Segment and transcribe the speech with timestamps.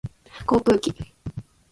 [0.47, 0.95] 航空機